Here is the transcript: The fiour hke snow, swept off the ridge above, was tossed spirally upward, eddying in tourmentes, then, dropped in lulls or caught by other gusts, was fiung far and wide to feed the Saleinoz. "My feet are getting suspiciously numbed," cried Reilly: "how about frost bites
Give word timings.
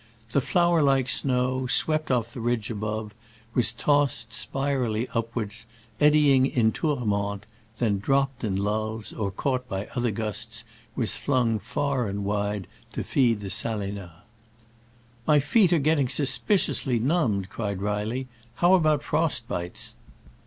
The 0.31 0.41
fiour 0.41 0.81
hke 0.81 1.07
snow, 1.09 1.67
swept 1.67 2.09
off 2.09 2.33
the 2.33 2.39
ridge 2.39 2.71
above, 2.71 3.13
was 3.53 3.71
tossed 3.71 4.33
spirally 4.33 5.07
upward, 5.13 5.51
eddying 5.99 6.47
in 6.47 6.71
tourmentes, 6.71 7.45
then, 7.77 7.99
dropped 7.99 8.43
in 8.43 8.55
lulls 8.55 9.13
or 9.13 9.29
caught 9.29 9.69
by 9.69 9.85
other 9.95 10.09
gusts, 10.09 10.65
was 10.95 11.11
fiung 11.19 11.61
far 11.61 12.07
and 12.07 12.25
wide 12.25 12.65
to 12.93 13.03
feed 13.03 13.41
the 13.41 13.51
Saleinoz. 13.51 14.09
"My 15.27 15.39
feet 15.39 15.71
are 15.71 15.77
getting 15.77 16.09
suspiciously 16.09 16.97
numbed," 16.97 17.49
cried 17.51 17.79
Reilly: 17.79 18.27
"how 18.57 18.73
about 18.73 19.03
frost 19.03 19.47
bites 19.47 19.95